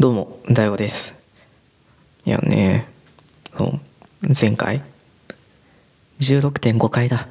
[0.00, 1.16] どうも、大悟です。
[2.24, 2.86] いやね、
[3.56, 3.80] そう
[4.40, 4.80] 前回、
[6.20, 7.26] 16.5回だ。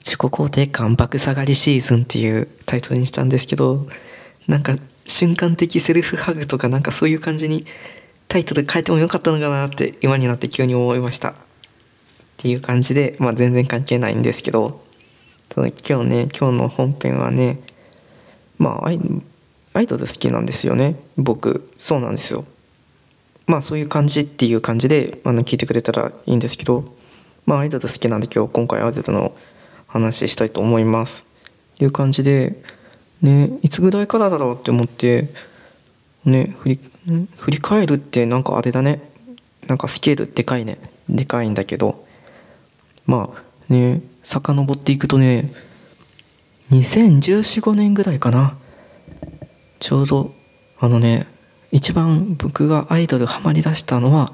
[0.00, 3.86] 自己肯定感爆下がりシーズンっていうタイトルにしたんですけど、
[4.46, 7.64] なんか瞬間的セルフハグとかなんかそういう感じに
[8.28, 11.30] タイトル変えてもよかったのかなって今になって急に思いました。
[11.30, 11.34] っ
[12.36, 14.84] ていう感じで、まあ全然関係ないんですけど、
[15.48, 17.60] ただ今日ね、今日の本編はね、
[18.58, 18.90] まあ
[19.74, 20.96] アイドル好きなんですよね。
[21.16, 21.68] 僕。
[21.78, 22.44] そうなんですよ。
[23.46, 26.84] まあそういう感じっていう感じであの聞いてくれたらいいんですけど。
[27.44, 29.36] まあアイドル好きなんで今日今回アイドルの
[29.86, 31.26] 話したいと思います。
[31.74, 32.62] っていう感じで
[33.20, 35.28] ねいつぐらいからだろうって思って
[36.24, 36.80] ね振り
[37.36, 39.02] 振り返るってなんかあれだね。
[39.66, 40.78] なんかスケールでかいね。
[41.08, 42.04] でかいんだけど。
[43.06, 45.50] まあね遡っていくとね
[46.70, 48.56] 2 0 1 4 5年ぐらいかな。
[49.84, 50.32] ちょうど
[50.80, 51.26] あのね
[51.70, 54.32] 一番僕がアイドルハマりだしたのは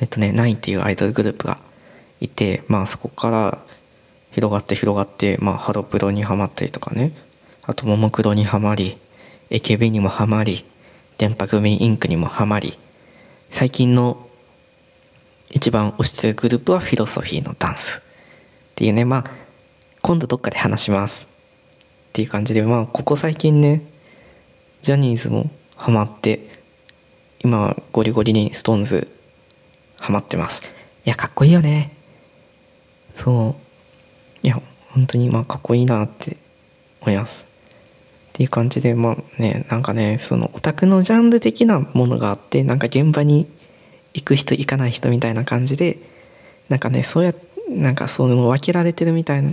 [0.00, 1.58] えっとねナインっていうアイドルグループが
[2.20, 3.58] いてまあそこから
[4.32, 7.12] 広がって広がってまあハロプロにハマったりとかね。
[7.62, 8.98] あとももクロにハマり
[9.48, 10.62] AKB にもハマり
[11.16, 12.76] 電波組インクにもハマり
[13.48, 14.28] 最近の
[15.48, 18.02] 一番推してるグループはフィロソフィーのダンス
[18.72, 19.06] っていうね。
[19.06, 19.30] まあ
[20.02, 21.26] 今度どっかで話します
[22.10, 23.90] っていう感じでまあここ最近ね
[24.82, 26.48] ジャニーズもハマって
[27.44, 29.08] 今ゴリゴリにストーンズ
[30.00, 30.62] ハマってます。
[31.04, 31.94] いやかっこいいよね。
[33.14, 33.54] そ
[34.42, 34.46] う。
[34.46, 36.36] いや本当にまあかっこいいなって
[37.00, 37.44] 思います。
[37.44, 43.46] っていう感じでまあねなんかねそのオタクのジャンル的なものがあってなんか現場に
[44.14, 45.98] 行く人行かない人みたいな感じで
[46.68, 47.32] なんかねそうや
[47.68, 49.52] なんかその分けられてるみたいな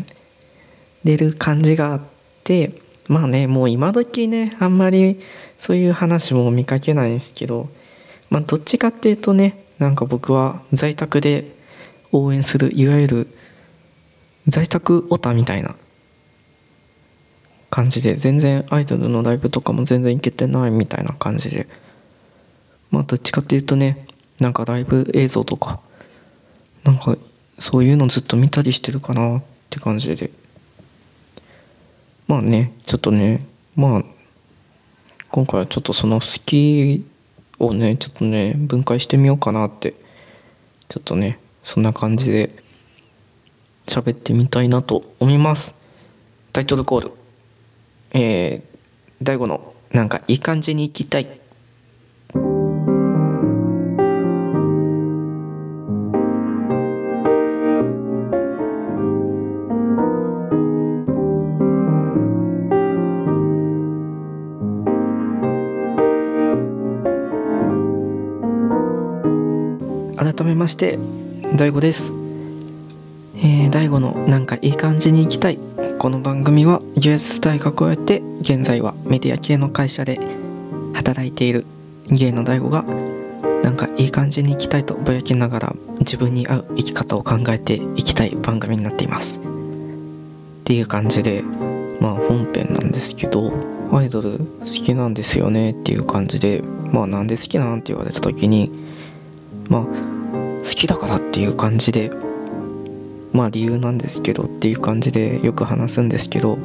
[1.04, 2.02] 出る感じがあっ
[2.44, 2.72] て
[3.10, 5.20] まあねもう今時ねあんまり
[5.58, 7.68] そういう話も見かけないですけど
[8.30, 11.52] まあどっちかっていうとねなんか僕は在宅で
[12.12, 13.28] 応援するいわゆる
[14.48, 15.76] 在宅オタみたいな
[17.72, 21.68] 感じで全然アイドルのライブとかも全然行けてないみたいな感じで
[22.92, 24.06] まあどっちかっていうとね
[24.40, 25.80] なんかライブ映像とか
[26.84, 27.18] なんか
[27.58, 30.30] そういうのずっと見たりしてるかなって感じで。
[32.30, 33.44] まあねちょっとね
[33.76, 34.04] まあ
[35.32, 37.04] 今回はちょっとその好き
[37.58, 39.96] をねちょっとね分解してみようかなって
[40.90, 42.56] ちょっとねそんな感じで
[43.88, 45.74] 喋ってみたいなと思います。
[46.54, 47.12] タイトルコール。
[48.12, 48.62] えー、
[49.24, 51.39] 大悟のなんかいい感じに行きたい。
[70.20, 71.00] 改めまして
[71.56, 72.12] 大悟です。
[73.38, 75.58] えー、大悟のなんかいい感じに行きたい。
[75.98, 80.20] この番組は US 大学をやって現在はメディア系の会社で
[80.94, 81.66] 働いている
[82.08, 82.84] 芸の大悟が
[83.64, 89.40] なんかいい感じに行きたいとぼやきながら自分に合う生き方を考えていきたい番組になっています。
[89.40, 89.42] っ
[90.66, 91.44] ていう感じで
[92.02, 93.54] まあ本編なんですけど
[93.94, 98.89] アイドル好きなんですよねっていう感じでまあなんで好きなんって言われた時に
[99.70, 102.12] まあ好きだからっていう感じで
[103.32, 106.58] まあ理由なんですけどっていう感じでよく話すんですけど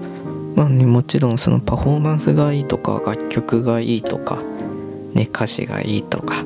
[0.56, 4.42] まあねもちろんそのパフォーマンスがいいとか楽曲がいいとか
[5.12, 6.42] ね歌詞がいいとか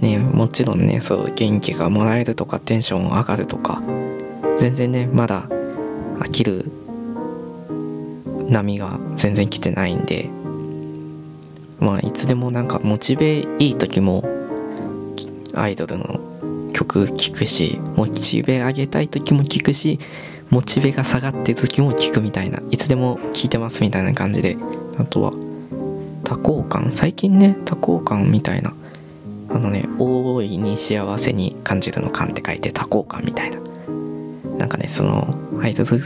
[0.00, 3.82] ねもちろんねそう元気がもらえるとかテンション上がるとか
[4.58, 5.48] 全然ねまだ
[6.18, 6.64] 飽きる
[8.48, 10.30] 波が全然来てないんで
[11.80, 14.37] まあいつでもなんかモチベいい時も
[15.60, 19.98] アイドルの曲聴くしモチベ上げたい時も聴くし
[20.50, 24.56] モチベが下がって時も聴くみたいないつでも聴いてますみたいな感じで。
[24.98, 25.32] あとは
[26.24, 28.74] 多幸感最近ね多幸感みたいな
[29.48, 33.58] あのね大いに幸せに感じるの感って書いて多幸感みたいな。
[34.58, 36.00] なんかねそのアイドル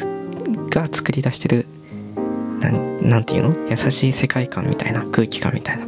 [0.68, 1.66] が作り出してる
[2.60, 3.70] なんなんていうの？
[3.70, 5.86] 優しい世界観みたいな空気感みたいな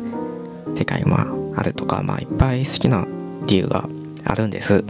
[0.75, 3.07] 世界まああるとかまあいっぱい好きな
[3.47, 3.89] 理由が
[4.25, 4.85] あるんです。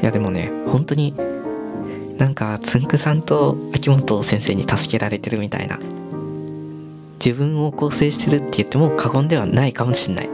[0.00, 1.14] いやでもね本当に
[2.18, 5.78] なんかつんくさんと秋元先生に助けられてるみたいな
[7.24, 10.30] 自分を構成してるって言っても過言ではないかもしんない。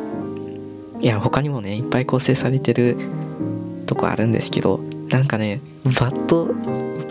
[1.00, 2.96] いや他にもねいっぱい構成されてる
[3.87, 4.78] とこあるんですけど
[5.08, 6.49] なんかねバッと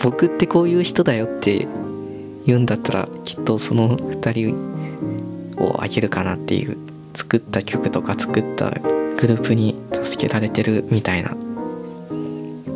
[0.04, 1.68] 僕ってこういう人だよって
[2.46, 6.78] 言うんだったらきっとその2人をあげるかなっていう
[7.14, 8.74] 作った曲とか作った
[9.18, 11.36] グループに助けられてるみたいな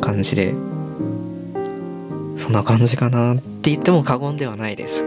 [0.00, 0.52] 感じで
[2.36, 5.06] そんな感じかなって言っても過言ではないですっ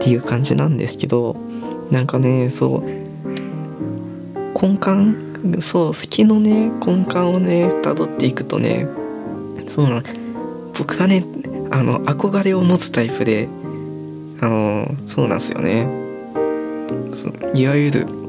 [0.00, 1.36] ていう感じなんですけど
[1.90, 3.00] なんかねそう
[4.60, 8.86] 根幹そう好きのね根幹をね辿っていくとね
[9.68, 10.02] そうな
[10.76, 11.24] 僕はね
[11.70, 13.48] あの憧れを持つタイプで
[14.40, 16.00] あのそうなんですよね。
[17.54, 18.19] いわゆる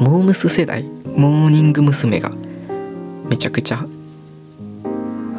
[0.00, 0.84] モームス世代？
[1.16, 2.20] モーニング娘。
[2.20, 2.30] が。
[3.28, 3.84] めちゃくちゃ。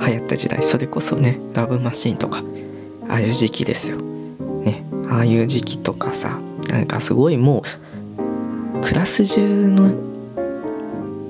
[0.05, 0.61] 流行った時代。
[0.63, 2.43] それこそねラブマシーンとか。
[3.07, 3.97] ああいう時期ですよ。
[3.97, 4.85] ね。
[5.09, 6.39] ああいう時期とかさ。
[6.67, 7.63] なんかすごいも
[8.77, 9.93] うクラス中の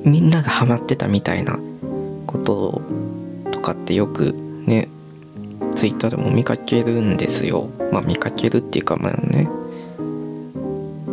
[0.03, 1.59] みんながハマってたみたいな。
[2.25, 2.81] こと
[3.51, 4.33] とかってよく
[4.65, 4.89] ね。
[5.75, 7.69] ツイッターでも見かけるんですよ。
[7.91, 9.47] まあ見かけるっていうかまあね。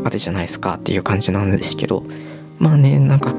[0.06, 2.04] あれじゃないですかっていう感じなんですけど
[2.58, 3.34] まあねなんか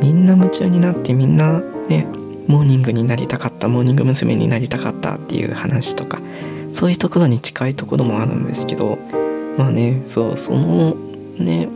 [0.00, 2.06] みんな夢中になってみんなね
[2.46, 4.36] モーニングになりたかったモーニング娘。
[4.36, 6.20] になりたかったっていう話とか
[6.72, 8.98] そういうところに近いところもあるんですけど
[9.58, 10.94] まあねそうその
[11.38, 11.68] ね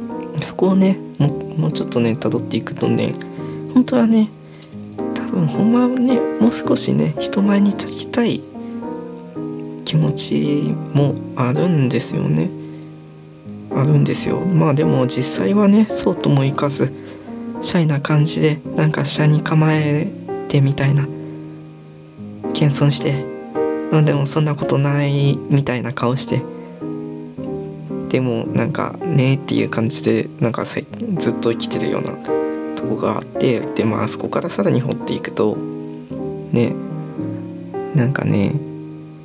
[0.43, 3.15] そこをねももうちょっとね辿っていくとね
[3.75, 4.29] 本当はね
[5.15, 8.41] 多分ほんまはねもう少しね人前に立ちたい
[9.85, 12.51] 気持ちもあるんですよね
[13.75, 14.41] あるんですよ。
[14.41, 16.93] まあでも実際はねそうともいかず
[17.61, 20.09] シャイな感じでなんか下に構え
[20.49, 21.07] てみたいな
[22.55, 23.25] 謙遜して
[23.91, 26.43] まあでもそんなことないみたいな顔して
[28.09, 30.85] でもなんかねっていう感じでなんかずっ
[31.35, 32.13] と生きてるような
[32.75, 36.75] とこがあってでまあそこからさらに掘っていくとね
[37.95, 38.53] なんかね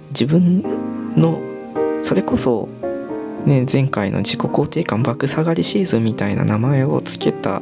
[0.10, 0.63] 自分
[1.16, 1.42] の
[2.01, 2.68] それこそ
[3.45, 7.62] ね前回の自己肯定感爆下がりシーズンみたいな名前を付けた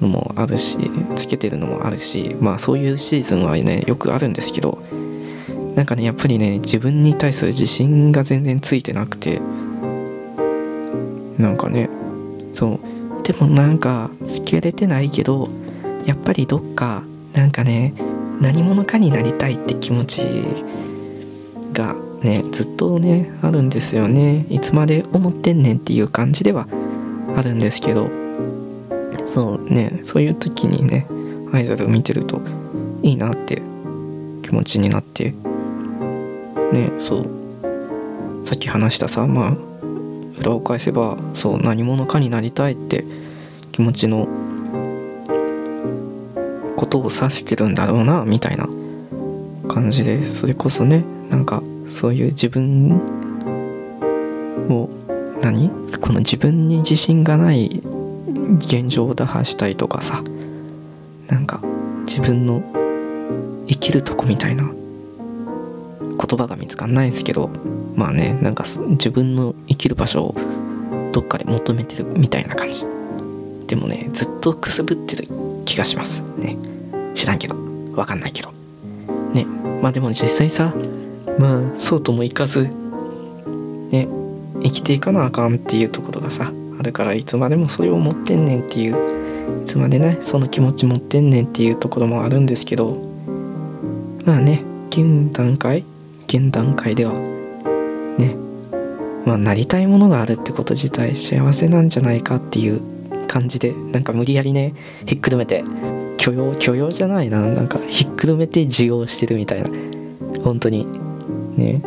[0.00, 0.78] のもあるし
[1.16, 4.82] つけてるのもあるしまあそういうシーズンはねよくあるんですけど
[5.74, 9.40] なんかねやっぱりね自分に対する自信が全然ついてなくて
[11.38, 11.88] なんかね
[12.54, 12.80] そう。
[13.22, 15.48] でもなんかつけれてないけど
[16.04, 17.94] やっぱりどっかなんかね
[18.40, 20.22] 何者かになりたいって気持ち
[21.72, 24.46] がねずっとねあるんですよね。
[24.50, 26.66] いつまで思ってんねんっていう感じでは
[27.36, 28.10] あるんですけど
[29.26, 31.06] そうねそういう時にね
[31.52, 32.40] アイドルを見てると
[33.02, 33.62] いいなって
[34.42, 35.34] 気持ちになって
[36.72, 39.56] ねそうさっき話したさまあ
[40.40, 43.04] 裏を返せばそう何者かになりたいって
[43.72, 44.26] 気持ちの
[46.76, 48.68] ことを指してるんだろうなみたいな
[49.68, 51.04] 感じでそれこそね
[51.90, 52.96] そういう自分
[54.70, 54.88] を
[55.42, 55.70] 何？
[56.00, 57.82] この自分に自信がない
[58.60, 60.22] 現状を打破したいとかさ。
[61.28, 61.62] なんか
[62.06, 62.62] 自分の
[63.66, 64.64] 生きるとこみたいな。
[64.64, 67.50] 言葉が見つかんないんですけど。
[67.96, 70.34] まあねなんか自分の生きる場所を
[71.12, 72.86] どっかで求めてるみたいな感じ。
[73.66, 75.26] でもねずっとくすぶってる
[75.64, 76.22] 気がします。
[76.38, 76.56] ね。
[77.14, 77.56] 知らんけど。
[77.94, 78.52] わかんないけど。
[79.34, 79.44] ね。
[79.82, 80.72] まあでも実際さ
[81.40, 84.06] まあそうともいかずね
[84.62, 92.94] 生きていかなあかんっていうところがさあるからいつまでもそれを持ってんねんっていういつまでねその気持ち持ってんねんっていうところもあるんですけど
[94.26, 95.84] まあね現段階
[96.26, 98.36] 現段階ではね
[99.24, 102.82] まあなりたいものがあるってこと自体幸せなんじゃないかっていう
[103.28, 104.74] 感じでなんか無理やりね
[105.06, 105.64] ひっくるめて
[106.18, 109.70] 許容許容じゃないななんかひっくるめて受容してるみたいな
[110.42, 110.99] 本当に。
[111.60, 111.80] ね。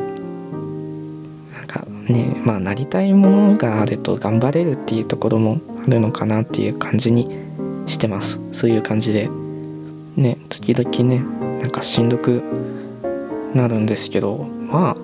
[1.54, 7.28] なんかねまあなりたいものがあると頑張れるっていうところもあるのかなっていう感じに
[7.88, 8.40] してます。
[8.52, 9.30] そういう感じで。
[10.16, 11.24] ね時々ね
[11.60, 12.44] なんかしんどく
[13.56, 14.96] なるんですけどまあ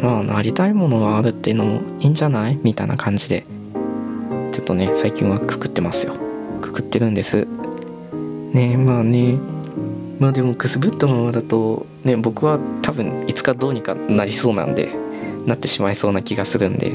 [0.00, 2.58] まあなりたいものがあるっていうのもいいんじゃない？
[2.62, 3.44] みたいな感じで。
[4.52, 6.14] ちょっとね最近はくくってますよ。
[6.60, 7.46] くくってるんです。
[8.52, 9.38] ねまあね
[10.20, 14.90] まあでもくすぶったままだとね僕は多分いつかどうにかなりそうなんで
[15.46, 16.90] なってしまいそうな気がするんで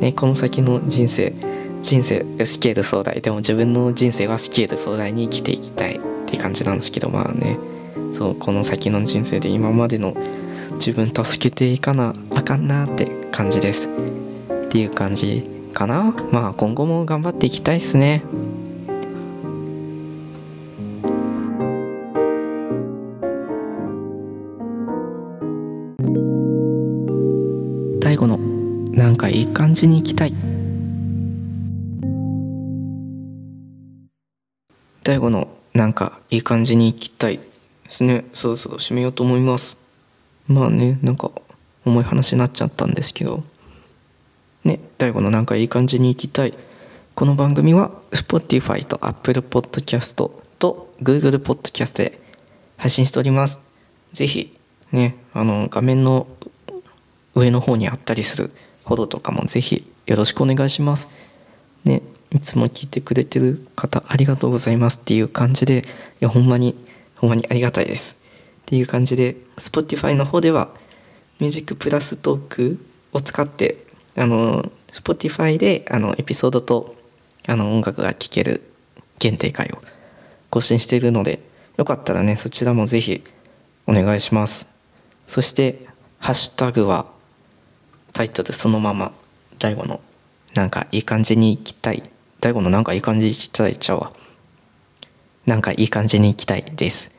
[0.00, 1.32] ねこの先の人生
[1.80, 7.58] 人生スケール壮大でも自分の人生はスケール壮大に生きていきたいって感じなんですけどまあね。
[8.14, 10.14] そうこの先の人生で今までの
[10.74, 13.88] 自分助けていかなあかんなって感じです。
[13.88, 16.14] っていう感じかな。
[16.32, 18.22] まあ今後も頑張っていきたいっすね。
[29.68, 30.32] 感じに行きたい。
[35.04, 37.42] 大悟のなんかいい感じに行きたいで
[37.90, 38.24] すね。
[38.32, 39.76] そろそろ締めようと思います。
[40.46, 41.30] まあねなんか
[41.84, 43.44] 重い話になっちゃったんですけど。
[44.64, 46.54] ね大悟のなんかいい感じに行きたい。
[47.14, 50.14] この番組は Spotify と Apple Podcast
[50.58, 52.18] と Google Podcast で
[52.78, 53.60] 配信しております。
[54.14, 54.56] ぜひ
[54.92, 56.26] ねあの画面の
[57.34, 58.50] 上の方にあったりする
[58.88, 61.08] フォローとかもぜひよろしくお願いします。
[61.84, 65.84] ねいつも聞いてくれてる方ありがとうございますっていう感じでい
[66.20, 66.74] やほんまに
[67.16, 68.16] ほんまにありがたいです。
[68.62, 70.70] っていう感じで Spotify の方では
[71.38, 72.78] ミュージックプラストーク
[73.12, 73.84] を使って
[74.16, 76.96] あの Spotify であのエピソードと
[77.46, 78.62] あの音楽が聴ける
[79.18, 79.82] 限定会を
[80.48, 81.40] 更新しているので
[81.76, 83.22] よかったらねそちらもぜひ
[83.86, 84.66] お願いします。
[85.26, 85.86] そして
[86.18, 87.17] ハッシュタグは
[88.12, 89.12] タイトルそのまま
[89.58, 90.00] 大悟の
[90.54, 92.02] なんかいい感じに行きたい。
[92.40, 94.12] 大悟のなんかいい感じに行きたいちゃうわ。
[95.46, 97.10] なんかいい感じに行きたいです。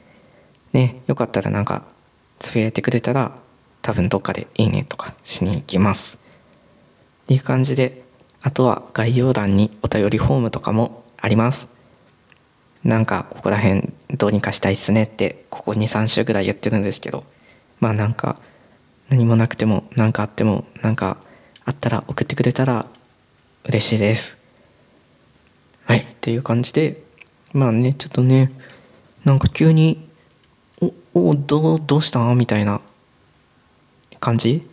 [0.73, 1.85] ねよかったらなんか
[2.39, 3.37] つぶやいてくれたら
[3.81, 6.17] 多分どっかでいいねとかしに行きます。
[7.23, 8.03] っていう感じで
[8.41, 11.67] あとは概要欄にお便りフォームとかもあります。
[12.83, 17.25] なんかここら辺どうにかしたいっすねってここ23週ぐらい言ってるんですけど
[17.79, 18.39] まあなんか
[19.09, 21.17] 何もなくても何かあってもなんか
[21.65, 22.87] あったら送ってくれたら
[23.65, 24.37] 嬉しいです。
[25.85, 27.01] はいっていう感じで
[27.53, 28.51] まあねちょっとね
[29.25, 30.07] なんか急に
[31.13, 32.81] 「おおどうどうした?」みたいな
[34.19, 34.67] 感じ？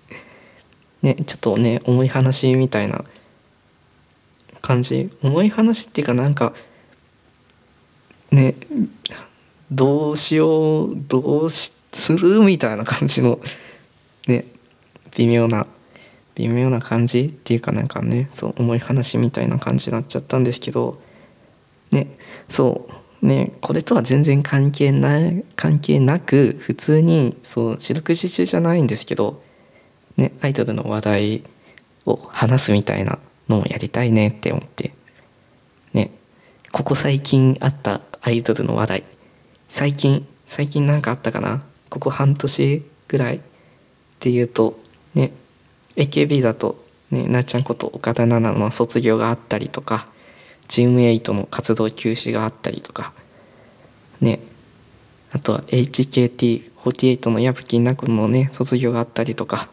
[1.02, 3.04] ねちょっとね重い話みたいな
[4.62, 5.10] 感じ？
[5.22, 6.54] 重い話っていうかなんか
[8.30, 8.54] ね
[9.70, 12.40] どうしようどうしする？
[12.40, 13.40] みたいな感じの
[14.26, 14.44] ね
[15.16, 15.66] 微妙な
[16.34, 21.00] 微妙な感じっていうかなんかねそう重い話みたいな感じになっちゃったんですけど
[21.90, 22.16] ね
[22.48, 22.88] そ
[23.22, 29.42] うねこれとは全然関係ない関係なく普通にそう四六時中じゃないんですけど
[30.16, 31.42] ねアイドルの話題
[32.06, 34.94] を話すみたいなのもやりたいねって思って
[35.92, 36.12] ね
[36.72, 39.04] ここ最近あったアイドルの話題
[39.70, 41.62] 最近最近何かあったかな？
[41.88, 43.40] ここ半年ぐらいっ
[44.18, 44.78] ていうと
[45.14, 45.32] ね
[45.96, 50.08] AKB だとねなっちゃんこと岡田奈々の卒業があったりとか
[50.68, 53.12] チーム8の活動休止があったりとか
[54.20, 54.40] ね
[55.32, 59.68] あとは HKT48 の矢吹奈子のね卒業があったりとか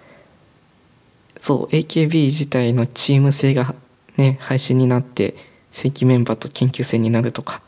[1.39, 3.74] そう AKB 自体のチーム制が
[4.16, 5.36] ね廃止になって
[5.72, 7.62] 正規メンバーと研究生になるとか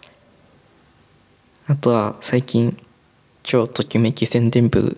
[1.70, 2.76] あとは最近
[3.44, 4.98] 超ときめき宣伝部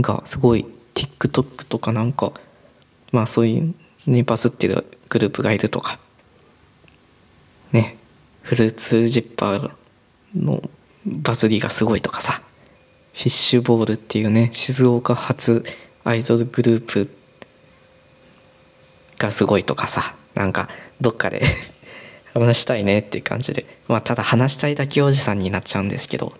[0.00, 2.32] がすごい TikTok とかなんか
[3.12, 3.74] まあそういう
[4.10, 6.00] ねバズってるグループがいるとか。
[7.70, 7.96] ね。
[8.40, 9.70] フルーツジッパー
[10.34, 10.60] の
[11.06, 12.42] バズりがすごいとかさ。
[13.12, 15.62] フィッシュボールっていうね静岡発
[16.02, 17.10] アイドルグループ
[19.18, 20.16] がすごいとかさ。
[20.34, 20.68] なんか
[21.00, 21.42] どっかで
[22.34, 23.66] 話したいねっていう感じで。
[23.88, 26.32] まあただ話したいだけおじさんになっちゃうんですけど。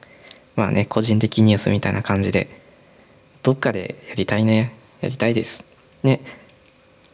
[0.56, 2.48] まあね個人的ニュースみたいな感じで。
[3.42, 4.72] どっかでやりたいね。
[5.00, 5.64] やりたいです。
[6.02, 6.20] ね。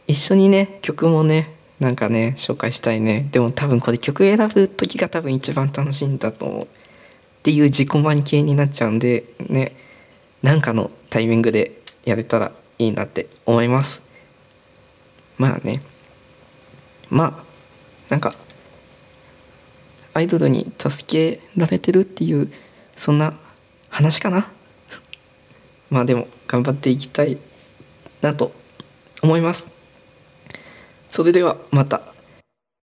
[0.07, 3.27] 一緒にね曲もねなんかね紹介したいね。
[3.31, 6.63] でも多分これ曲選ぶ時が多分一番楽しいんだと思う。
[6.63, 6.67] っ
[7.41, 9.75] ていう自己満系になっちゃうんでね。
[10.41, 14.01] なんかのタイミングでやれたらいいなって思います。
[15.37, 15.81] まあね。
[17.09, 17.43] まあ
[18.09, 18.35] なんか
[20.13, 22.51] アイドルに助けられてるっていう
[22.95, 23.33] そんな
[23.89, 24.51] 話かな？
[25.89, 27.37] まあでも頑張っていきたい
[28.21, 28.51] なと
[29.21, 29.67] 思います。
[31.09, 32.13] それではまた。